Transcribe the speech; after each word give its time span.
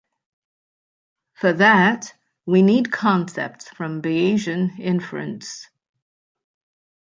For 1.33 1.53
that, 1.53 2.11
we 2.47 2.63
need 2.63 2.91
concepts 2.91 3.69
from 3.69 4.01
Bayesian 4.01 4.79
inference. 4.79 5.67